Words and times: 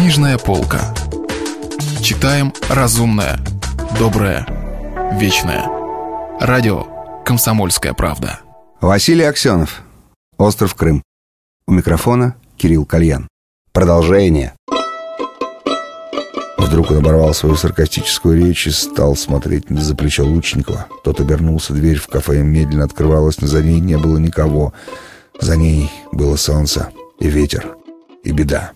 Книжная 0.00 0.38
полка. 0.38 0.94
Читаем 2.00 2.54
разумное, 2.70 3.38
доброе, 3.98 4.46
вечное. 5.20 5.66
Радио 6.40 6.86
«Комсомольская 7.22 7.92
правда». 7.92 8.40
Василий 8.80 9.24
Аксенов. 9.24 9.82
Остров 10.38 10.74
Крым. 10.74 11.02
У 11.66 11.72
микрофона 11.72 12.34
Кирилл 12.56 12.86
Кальян. 12.86 13.28
Продолжение. 13.72 14.54
Вдруг 16.56 16.92
он 16.92 16.96
оборвал 16.96 17.34
свою 17.34 17.56
саркастическую 17.56 18.38
речь 18.38 18.68
и 18.68 18.70
стал 18.70 19.16
смотреть 19.16 19.66
за 19.68 19.94
плечо 19.94 20.24
Лучникова. 20.24 20.86
Тот 21.04 21.20
обернулся, 21.20 21.74
дверь 21.74 21.98
в 21.98 22.06
кафе 22.06 22.42
медленно 22.42 22.84
открывалась, 22.84 23.42
но 23.42 23.46
за 23.46 23.62
ней 23.62 23.80
не 23.80 23.98
было 23.98 24.16
никого. 24.16 24.72
За 25.38 25.58
ней 25.58 25.92
было 26.10 26.36
солнце 26.36 26.88
и 27.18 27.28
ветер 27.28 27.76
и 28.24 28.32
беда. 28.32 28.72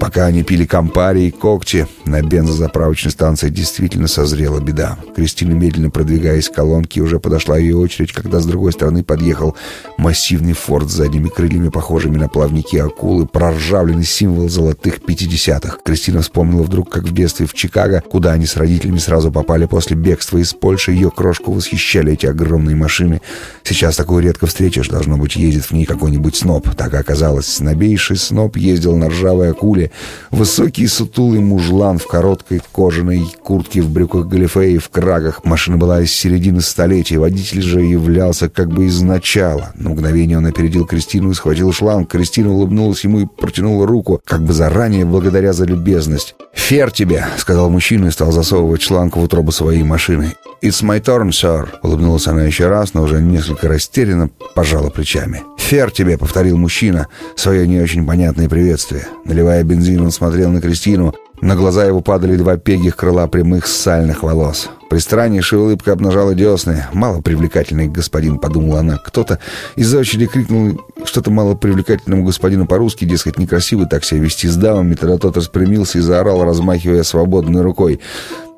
Пока 0.00 0.24
они 0.24 0.42
пили 0.42 0.64
компари 0.64 1.24
и 1.24 1.30
когти, 1.30 1.86
на 2.06 2.22
бензозаправочной 2.22 3.12
станции 3.12 3.50
действительно 3.50 4.08
созрела 4.08 4.58
беда. 4.58 4.98
Кристина, 5.14 5.52
медленно 5.52 5.90
продвигаясь 5.90 6.48
к 6.48 6.54
колонке, 6.54 7.02
уже 7.02 7.20
подошла 7.20 7.58
ее 7.58 7.76
очередь, 7.76 8.12
когда 8.12 8.40
с 8.40 8.46
другой 8.46 8.72
стороны 8.72 9.04
подъехал 9.04 9.56
массивный 9.98 10.54
форт 10.54 10.90
с 10.90 10.94
задними 10.94 11.28
крыльями, 11.28 11.68
похожими 11.68 12.16
на 12.16 12.28
плавники 12.28 12.78
акулы, 12.78 13.26
проржавленный 13.26 14.04
символ 14.04 14.48
золотых 14.48 15.04
пятидесятых. 15.04 15.80
Кристина 15.84 16.22
вспомнила 16.22 16.62
вдруг, 16.62 16.90
как 16.90 17.04
в 17.04 17.12
детстве 17.12 17.46
в 17.46 17.52
Чикаго, 17.52 18.00
куда 18.00 18.32
они 18.32 18.46
с 18.46 18.56
родителями 18.56 18.98
сразу 18.98 19.30
попали 19.30 19.66
после 19.66 19.96
бегства 19.96 20.38
из 20.38 20.54
Польши, 20.54 20.92
ее 20.92 21.10
крошку 21.10 21.52
восхищали 21.52 22.14
эти 22.14 22.24
огромные 22.24 22.74
машины. 22.74 23.20
Сейчас 23.64 23.96
такую 23.96 24.24
редко 24.24 24.46
встретишь, 24.46 24.88
должно 24.88 25.18
быть, 25.18 25.36
ездит 25.36 25.66
в 25.66 25.72
ней 25.72 25.84
какой-нибудь 25.84 26.36
сноб. 26.36 26.74
Так 26.74 26.94
и 26.94 26.96
оказалось, 26.96 27.46
снобейший 27.46 28.16
сноб 28.16 28.56
ездил 28.56 28.96
на 28.96 29.10
ржавой 29.10 29.50
акуле, 29.50 29.89
Высокий 30.30 30.86
сутулый 30.86 31.40
мужлан 31.40 31.98
в 31.98 32.06
короткой 32.06 32.62
кожаной 32.72 33.24
куртке, 33.42 33.82
в 33.82 33.90
брюках 33.90 34.26
галифе 34.26 34.72
и 34.72 34.78
в 34.78 34.88
крагах. 34.88 35.44
Машина 35.44 35.76
была 35.76 36.00
из 36.00 36.12
середины 36.12 36.60
столетия. 36.60 37.18
Водитель 37.18 37.62
же 37.62 37.80
являлся 37.80 38.48
как 38.48 38.70
бы 38.70 38.86
из 38.86 39.00
начала. 39.02 39.72
На 39.74 39.90
мгновение 39.90 40.38
он 40.38 40.46
опередил 40.46 40.86
Кристину 40.86 41.30
и 41.30 41.34
схватил 41.34 41.72
шланг. 41.72 42.10
Кристина 42.10 42.52
улыбнулась 42.52 43.04
ему 43.04 43.20
и 43.20 43.26
протянула 43.26 43.86
руку, 43.86 44.20
как 44.24 44.42
бы 44.42 44.52
заранее 44.52 45.04
благодаря 45.04 45.52
за 45.52 45.64
любезность. 45.64 46.34
«Фер 46.54 46.90
тебе»,— 46.90 47.26
сказал 47.38 47.70
мужчина 47.70 48.06
и 48.06 48.10
стал 48.10 48.32
засовывать 48.32 48.82
шланг 48.82 49.16
в 49.16 49.22
утробу 49.22 49.52
своей 49.52 49.82
машины. 49.82 50.34
«It's 50.62 50.82
my 50.82 51.00
turn, 51.00 51.30
sir»,— 51.30 51.68
улыбнулась 51.82 52.26
она 52.26 52.44
еще 52.44 52.68
раз, 52.68 52.94
но 52.94 53.02
уже 53.02 53.22
несколько 53.22 53.68
растерянно 53.68 54.30
пожала 54.54 54.90
плечами. 54.90 55.42
«Фер 55.70 55.92
тебе»,— 55.92 56.18
повторил 56.18 56.58
мужчина, 56.58 57.06
свое 57.36 57.64
не 57.64 57.78
очень 57.78 58.04
понятное 58.04 58.48
приветствие. 58.48 59.06
Наливая 59.24 59.62
бензин, 59.62 60.00
он 60.00 60.10
смотрел 60.10 60.50
на 60.50 60.60
Кристину. 60.60 61.14
На 61.40 61.54
глаза 61.54 61.84
его 61.84 62.00
падали 62.00 62.34
два 62.34 62.56
пегих 62.56 62.96
крыла 62.96 63.28
прямых 63.28 63.68
сальных 63.68 64.24
волос. 64.24 64.68
Пристраннейшая 64.90 65.60
улыбка 65.60 65.92
обнажала 65.92 66.34
десны. 66.34 66.86
«Мало 66.92 67.20
привлекательный 67.20 67.86
господин»,— 67.86 68.38
подумала 68.40 68.80
она. 68.80 68.96
Кто-то 68.96 69.38
из-за 69.76 70.00
очереди 70.00 70.26
крикнул 70.26 70.80
что-то 71.04 71.30
мало 71.30 71.54
привлекательному 71.54 72.24
господину 72.24 72.66
по-русски, 72.66 73.04
дескать, 73.04 73.38
некрасиво 73.38 73.86
так 73.86 74.02
себя 74.02 74.22
вести 74.22 74.48
с 74.48 74.56
дамами. 74.56 74.96
Тогда 74.96 75.18
тот 75.18 75.36
распрямился 75.36 75.98
и 75.98 76.00
заорал, 76.00 76.44
размахивая 76.44 77.04
свободной 77.04 77.62
рукой. 77.62 78.00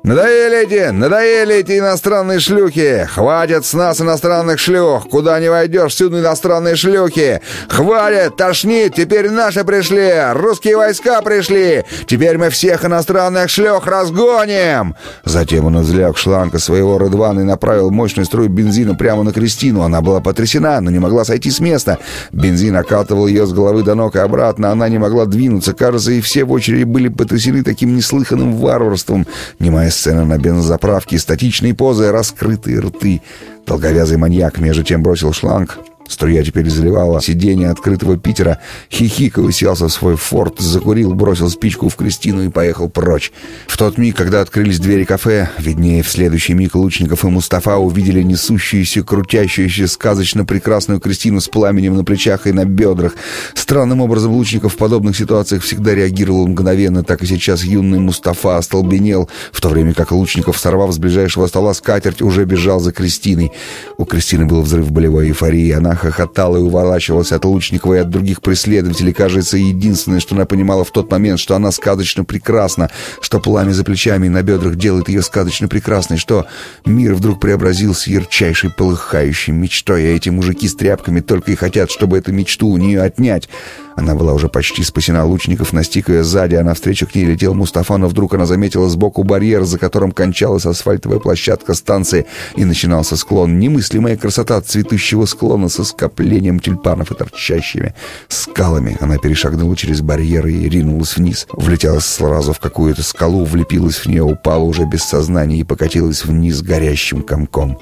«Надоели 0.05 0.63
эти, 0.63 0.89
надоели 0.89 1.55
эти 1.55 1.79
иностранные 1.79 2.41
шлюхи! 2.41 3.07
Хватит 3.09 3.65
с 3.65 3.71
нас 3.73 4.01
иностранных 4.01 4.59
шлюх! 4.59 5.07
Куда 5.07 5.39
не 5.39 5.47
войдешь, 5.47 5.93
всюду 5.93 6.19
иностранные 6.19 6.75
шлюхи! 6.75 7.39
Хватит, 7.69 8.35
тошнит, 8.35 8.95
теперь 8.95 9.29
наши 9.29 9.63
пришли! 9.63 10.11
Русские 10.33 10.75
войска 10.75 11.21
пришли! 11.21 11.85
Теперь 12.05 12.37
мы 12.37 12.49
всех 12.49 12.83
иностранных 12.83 13.49
шлюх 13.49 13.87
разгоним!» 13.87 14.93
Затем 15.23 15.67
он 15.67 15.81
извлек 15.81 16.17
шланга 16.17 16.59
своего 16.59 16.97
Редвана 16.97 17.39
и 17.39 17.45
направил 17.45 17.89
мощную 17.89 18.25
струю 18.25 18.49
бензина 18.49 18.95
прямо 18.95 19.23
на 19.23 19.31
Кристину. 19.31 19.83
Она 19.83 20.01
была 20.01 20.19
потрясена, 20.19 20.81
но 20.81 20.91
не 20.91 20.99
могла 20.99 21.23
сойти 21.23 21.49
с 21.49 21.61
места. 21.61 21.97
Бензин 22.33 22.75
окатывал 22.75 23.27
ее 23.27 23.45
с 23.45 23.53
головы 23.53 23.83
до 23.83 23.95
ног 23.95 24.17
и 24.17 24.19
обратно. 24.19 24.69
Она 24.69 24.89
не 24.89 24.97
могла 24.97 25.25
двинуться. 25.25 25.71
Кажется, 25.71 26.11
и 26.11 26.19
все 26.19 26.43
в 26.43 26.51
очереди 26.51 26.83
были 26.83 27.07
потрясены 27.07 27.63
таким 27.63 27.95
неслыханным 27.95 28.57
варварством. 28.57 29.25
Немая 29.59 29.92
сцена 29.93 30.25
на 30.25 30.37
бензозаправке, 30.37 31.17
статичные 31.17 31.73
позы, 31.73 32.11
раскрытые 32.11 32.79
рты. 32.79 33.21
Долговязый 33.65 34.17
маньяк 34.17 34.57
между 34.57 34.83
тем 34.83 35.01
бросил 35.03 35.31
шланг, 35.31 35.79
Струя 36.07 36.43
теперь 36.43 36.69
заливала 36.69 37.21
сиденье 37.21 37.69
открытого 37.69 38.17
Питера. 38.17 38.59
Хихика 38.91 39.39
уселся 39.39 39.87
в 39.87 39.91
свой 39.91 40.15
форт, 40.15 40.59
закурил, 40.59 41.13
бросил 41.13 41.49
спичку 41.49 41.89
в 41.89 41.95
Кристину 41.95 42.43
и 42.43 42.49
поехал 42.49 42.89
прочь. 42.89 43.31
В 43.67 43.77
тот 43.77 43.97
миг, 43.97 44.15
когда 44.15 44.41
открылись 44.41 44.79
двери 44.79 45.05
кафе, 45.05 45.49
виднее 45.57 46.03
в 46.03 46.09
следующий 46.09 46.53
миг 46.53 46.75
Лучников 46.75 47.23
и 47.23 47.27
Мустафа 47.27 47.77
увидели 47.77 48.21
несущуюся, 48.21 49.03
крутящуюся, 49.03 49.87
сказочно 49.87 50.45
прекрасную 50.45 50.99
Кристину 50.99 51.39
с 51.39 51.47
пламенем 51.47 51.95
на 51.95 52.03
плечах 52.03 52.47
и 52.47 52.51
на 52.51 52.65
бедрах. 52.65 53.15
Странным 53.53 54.01
образом 54.01 54.33
Лучников 54.33 54.73
в 54.73 54.77
подобных 54.77 55.17
ситуациях 55.17 55.63
всегда 55.63 55.95
реагировал 55.95 56.47
мгновенно, 56.47 57.03
так 57.03 57.23
и 57.23 57.25
сейчас 57.25 57.63
юный 57.63 57.99
Мустафа 57.99 58.57
остолбенел, 58.57 59.29
в 59.51 59.61
то 59.61 59.69
время 59.69 59.93
как 59.93 60.11
Лучников, 60.11 60.57
сорвав 60.57 60.93
с 60.93 60.97
ближайшего 60.97 61.47
стола 61.47 61.73
скатерть, 61.73 62.21
уже 62.21 62.45
бежал 62.45 62.79
за 62.79 62.91
Кристиной. 62.91 63.51
У 63.97 64.05
Кристины 64.05 64.45
был 64.45 64.61
взрыв 64.61 64.91
болевой 64.91 65.27
эйфории, 65.27 65.71
она 65.71 65.92
хохотала 65.95 66.57
и 66.57 66.61
уворачивалась 66.61 67.31
от 67.31 67.45
Лучникова 67.45 67.95
и 67.95 67.97
от 67.99 68.09
других 68.09 68.41
преследователей. 68.41 69.13
Кажется, 69.13 69.57
единственное, 69.57 70.19
что 70.19 70.35
она 70.35 70.45
понимала 70.45 70.83
в 70.83 70.91
тот 70.91 71.11
момент, 71.11 71.39
что 71.39 71.55
она 71.55 71.71
сказочно 71.71 72.23
прекрасна, 72.23 72.89
что 73.21 73.39
пламя 73.39 73.71
за 73.71 73.83
плечами 73.83 74.27
и 74.27 74.29
на 74.29 74.43
бедрах 74.43 74.75
делает 74.75 75.09
ее 75.09 75.21
сказочно 75.21 75.67
прекрасной, 75.67 76.17
что 76.17 76.45
мир 76.85 77.13
вдруг 77.13 77.39
преобразился 77.39 78.11
ярчайшей 78.11 78.71
полыхающей 78.71 79.53
мечтой, 79.53 80.03
а 80.03 80.15
эти 80.15 80.29
мужики 80.29 80.67
с 80.67 80.75
тряпками 80.75 81.19
только 81.19 81.51
и 81.51 81.55
хотят, 81.55 81.91
чтобы 81.91 82.17
эту 82.17 82.31
мечту 82.31 82.67
у 82.67 82.77
нее 82.77 83.01
отнять. 83.01 83.49
Она 83.95 84.15
была 84.15 84.33
уже 84.33 84.49
почти 84.49 84.83
спасена 84.83 85.25
лучников, 85.25 85.73
настиг 85.73 86.09
ее 86.09 86.23
сзади, 86.23 86.55
а 86.55 86.63
навстречу 86.63 87.07
к 87.07 87.13
ней 87.15 87.25
летел 87.25 87.53
Мустафа, 87.53 87.97
но 87.97 88.07
вдруг 88.07 88.33
она 88.33 88.45
заметила 88.45 88.89
сбоку 88.89 89.23
барьер, 89.23 89.63
за 89.63 89.77
которым 89.77 90.11
кончалась 90.11 90.65
асфальтовая 90.65 91.19
площадка 91.19 91.73
станции, 91.73 92.25
и 92.55 92.65
начинался 92.65 93.15
склон. 93.15 93.59
Немыслимая 93.59 94.17
красота 94.17 94.59
цветущего 94.61 95.25
склона 95.25 95.69
со 95.69 95.82
скоплением 95.83 96.59
тюльпанов 96.59 97.11
и 97.11 97.15
торчащими 97.15 97.93
скалами. 98.27 98.97
Она 98.99 99.17
перешагнула 99.17 99.75
через 99.75 100.01
барьер 100.01 100.47
и 100.47 100.69
ринулась 100.69 101.17
вниз. 101.17 101.47
Влетела 101.51 101.99
сразу 101.99 102.53
в 102.53 102.59
какую-то 102.59 103.03
скалу, 103.03 103.45
влепилась 103.45 103.97
в 103.97 104.05
нее, 104.05 104.23
упала 104.23 104.63
уже 104.63 104.85
без 104.85 105.03
сознания 105.03 105.59
и 105.59 105.63
покатилась 105.63 106.25
вниз 106.25 106.61
горящим 106.61 107.21
комком. 107.21 107.79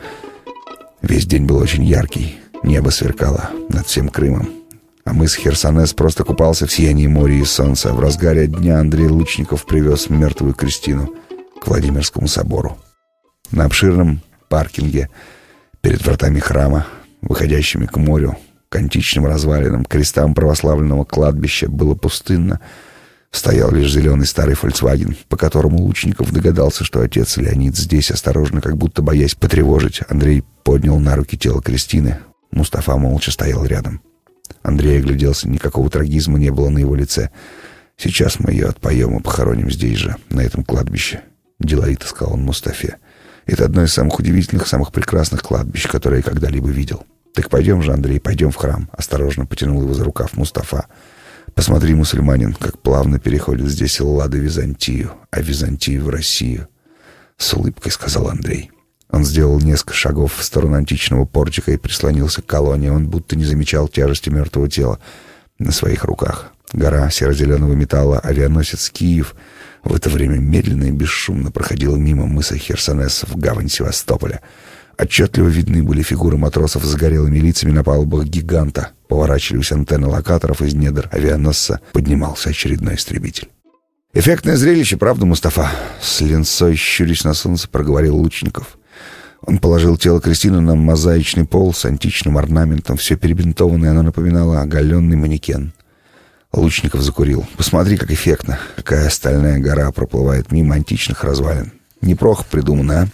Весь 1.01 1.25
день 1.25 1.45
был 1.45 1.57
очень 1.57 1.83
яркий. 1.83 2.37
Небо 2.63 2.89
сверкало 2.89 3.49
над 3.69 3.87
всем 3.87 4.09
Крымом. 4.09 4.49
А 5.03 5.13
мыс 5.13 5.35
Херсонес 5.35 5.93
просто 5.93 6.23
купался 6.23 6.67
в 6.67 6.71
сиянии 6.71 7.07
моря 7.07 7.33
и 7.33 7.43
солнца. 7.43 7.91
В 7.93 7.99
разгаре 7.99 8.47
дня 8.47 8.79
Андрей 8.79 9.07
Лучников 9.07 9.65
привез 9.65 10.09
мертвую 10.09 10.53
Кристину 10.53 11.09
к 11.59 11.67
Владимирскому 11.67 12.27
собору. 12.27 12.77
На 13.49 13.65
обширном 13.65 14.21
паркинге 14.47 15.09
перед 15.81 16.05
вратами 16.05 16.39
храма, 16.39 16.85
выходящими 17.21 17.85
к 17.85 17.97
морю, 17.97 18.37
к 18.69 18.75
античным 18.75 19.25
развалинам, 19.25 19.85
крестам 19.85 20.33
православленного 20.33 21.03
кладбища, 21.03 21.69
было 21.69 21.95
пустынно. 21.95 22.59
Стоял 23.31 23.71
лишь 23.71 23.91
зеленый 23.91 24.25
старый 24.27 24.55
«Фольксваген», 24.55 25.15
по 25.29 25.37
которому 25.37 25.77
Лучников 25.77 26.33
догадался, 26.33 26.83
что 26.83 27.01
отец 27.01 27.37
Леонид 27.37 27.77
здесь, 27.77 28.11
осторожно, 28.11 28.59
как 28.59 28.77
будто 28.77 29.01
боясь 29.01 29.35
потревожить. 29.35 30.01
Андрей 30.09 30.43
поднял 30.63 30.99
на 30.99 31.15
руки 31.15 31.37
тело 31.37 31.61
Кристины. 31.61 32.19
Мустафа 32.51 32.97
молча 32.97 33.31
стоял 33.31 33.65
рядом. 33.65 34.01
Андрей 34.63 34.99
огляделся, 34.99 35.47
никакого 35.47 35.89
трагизма 35.89 36.37
не 36.39 36.51
было 36.51 36.69
на 36.69 36.79
его 36.79 36.95
лице. 36.95 37.29
«Сейчас 37.97 38.39
мы 38.39 38.51
ее 38.51 38.67
отпоем 38.67 39.17
и 39.17 39.21
похороним 39.21 39.71
здесь 39.71 39.97
же, 39.97 40.15
на 40.29 40.41
этом 40.41 40.63
кладбище»,— 40.63 41.21
деловито 41.59 42.07
сказал 42.07 42.33
он 42.33 42.41
Мустафе. 42.41 42.97
«Это 43.45 43.65
одно 43.65 43.83
из 43.83 43.93
самых 43.93 44.19
удивительных, 44.19 44.67
самых 44.67 44.91
прекрасных 44.91 45.41
кладбищ, 45.41 45.87
которые 45.87 46.19
я 46.19 46.23
когда-либо 46.23 46.69
видел. 46.69 47.05
Так 47.33 47.49
пойдем 47.49 47.81
же, 47.81 47.93
Андрей, 47.93 48.19
пойдем 48.19 48.51
в 48.51 48.55
храм»,— 48.55 48.89
осторожно 48.93 49.45
потянул 49.45 49.81
его 49.81 49.93
за 49.93 50.03
рукав 50.03 50.35
Мустафа. 50.35 50.85
«Посмотри, 51.53 51.93
мусульманин, 51.95 52.53
как 52.53 52.79
плавно 52.79 53.19
переходит 53.19 53.67
здесь 53.69 53.99
Эллада 53.99 54.37
Византию, 54.37 55.13
а 55.31 55.41
Византию 55.41 56.03
в 56.03 56.09
Россию»,— 56.09 56.67
с 57.37 57.53
улыбкой 57.53 57.91
сказал 57.91 58.29
Андрей. 58.29 58.71
Он 59.11 59.25
сделал 59.25 59.59
несколько 59.59 59.93
шагов 59.93 60.35
в 60.37 60.43
сторону 60.43 60.77
античного 60.77 61.25
портика 61.25 61.71
и 61.71 61.77
прислонился 61.77 62.41
к 62.41 62.45
колонне. 62.45 62.91
Он 62.91 63.09
будто 63.09 63.35
не 63.35 63.43
замечал 63.43 63.89
тяжести 63.89 64.29
мертвого 64.29 64.69
тела 64.69 64.99
на 65.59 65.71
своих 65.71 66.05
руках. 66.05 66.53
Гора 66.73 67.09
серо-зеленого 67.09 67.73
металла, 67.73 68.19
авианосец 68.19 68.89
«Киев» 68.89 69.35
в 69.83 69.93
это 69.93 70.09
время 70.09 70.37
медленно 70.37 70.85
и 70.85 70.91
бесшумно 70.91 71.51
проходил 71.51 71.95
мимо 71.97 72.27
мыса 72.27 72.57
Херсонес 72.57 73.23
в 73.27 73.37
гавань 73.37 73.69
Севастополя. 73.69 74.41
Отчетливо 74.97 75.47
видны 75.47 75.83
были 75.83 76.03
фигуры 76.03 76.37
матросов 76.37 76.85
с 76.85 76.87
загорелыми 76.87 77.39
лицами 77.39 77.71
на 77.71 77.83
палубах 77.83 78.25
гиганта. 78.25 78.91
Поворачивались 79.07 79.71
антенны 79.71 80.07
локаторов 80.07 80.61
из 80.61 80.73
недр 80.75 81.09
авианосца. 81.11 81.81
Поднимался 81.91 82.51
очередной 82.51 82.95
истребитель. 82.95 83.49
Эффектное 84.13 84.57
зрелище, 84.57 84.97
правда, 84.97 85.25
Мустафа? 85.25 85.71
С 86.01 86.21
линцой 86.21 86.75
щурясь 86.75 87.23
на 87.23 87.33
солнце 87.33 87.67
проговорил 87.67 88.17
Лучников. 88.17 88.77
Он 89.41 89.57
положил 89.57 89.97
тело 89.97 90.21
Кристины 90.21 90.61
на 90.61 90.75
мозаичный 90.75 91.45
пол 91.45 91.73
с 91.73 91.85
античным 91.85 92.37
орнаментом. 92.37 92.97
Все 92.97 93.15
перебинтованное 93.15 93.91
оно 93.91 94.03
напоминало 94.03 94.61
оголенный 94.61 95.17
манекен. 95.17 95.73
Лучников 96.53 97.01
закурил. 97.01 97.45
«Посмотри, 97.57 97.97
как 97.97 98.11
эффектно. 98.11 98.59
Какая 98.75 99.09
стальная 99.09 99.59
гора 99.59 99.91
проплывает 99.91 100.51
мимо 100.51 100.75
античных 100.75 101.23
развалин. 101.23 101.71
Неплохо 102.01 102.43
придумано, 102.49 103.01
а?» 103.01 103.07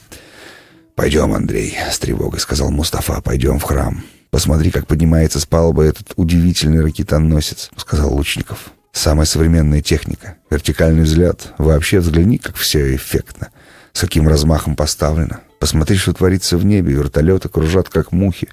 «Пойдем, 0.96 1.34
Андрей»,— 1.34 1.78
с 1.92 2.00
тревогой 2.00 2.40
сказал 2.40 2.72
Мустафа. 2.72 3.22
«Пойдем 3.22 3.60
в 3.60 3.64
храм. 3.64 4.04
Посмотри, 4.32 4.72
как 4.72 4.88
поднимается 4.88 5.40
с 5.40 5.46
палубы 5.46 5.86
этот 5.86 6.14
удивительный 6.16 6.82
ракетоносец»,— 6.82 7.70
сказал 7.76 8.14
Лучников. 8.14 8.72
Самая 8.98 9.28
современная 9.28 9.84
техника. 9.84 10.38
Вертикальный 10.50 11.04
взгляд. 11.04 11.54
Вообще 11.60 12.00
взгляни, 12.00 12.40
как 12.40 12.56
все 12.56 12.96
эффектно. 12.96 13.50
С 13.94 14.02
каким 14.02 14.28
размахом 14.28 14.76
поставлено. 14.76 15.42
Посмотри, 15.60 15.98
что 15.98 16.14
творится 16.14 16.58
в 16.58 16.66
небе. 16.66 16.94
Вертолеты 16.94 17.48
кружат, 17.48 17.90
как 17.90 18.12
мухи. 18.12 18.50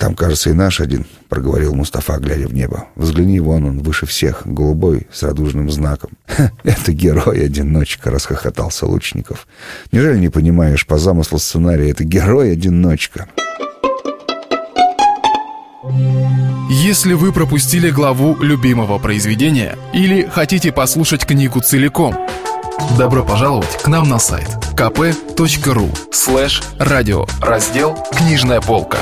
Там, 0.00 0.14
кажется, 0.14 0.48
и 0.48 0.54
наш 0.54 0.80
один,— 0.80 1.04
проговорил 1.28 1.74
Мустафа, 1.74 2.16
глядя 2.16 2.48
в 2.48 2.54
небо. 2.54 2.86
Взгляни, 2.96 3.38
вон 3.38 3.66
он, 3.66 3.80
выше 3.80 4.06
всех, 4.06 4.46
голубой, 4.46 5.06
с 5.12 5.22
радужным 5.22 5.70
знаком. 5.70 6.12
это 6.64 6.92
герой-одиночка,— 6.94 8.10
расхохотался 8.10 8.86
Лучников. 8.86 9.46
Неужели 9.92 10.18
не 10.18 10.30
понимаешь, 10.30 10.86
по 10.86 10.96
замыслу 10.96 11.38
сценария, 11.38 11.90
это 11.90 12.04
герой-одиночка? 12.04 13.28
Если 16.70 17.12
вы 17.12 17.30
пропустили 17.30 17.90
главу 17.90 18.42
любимого 18.42 18.98
произведения 18.98 19.76
или 19.92 20.22
хотите 20.22 20.72
послушать 20.72 21.26
книгу 21.26 21.60
целиком, 21.60 22.16
добро 22.96 23.22
пожаловать 23.22 23.82
к 23.82 23.86
нам 23.86 24.08
на 24.08 24.18
сайт 24.18 24.48
kp.ru 24.74 25.94
слэш 26.10 26.62
радио 26.78 27.26
раздел 27.42 27.98
«Книжная 28.16 28.62
полка». 28.62 28.96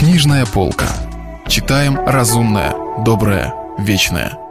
«Книжная 0.00 0.46
полка». 0.46 0.86
Читаем 1.46 2.00
разумное, 2.06 2.74
доброе, 3.04 3.52
вечное. 3.78 4.49